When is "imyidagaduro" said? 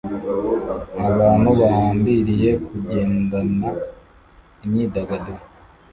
4.63-5.43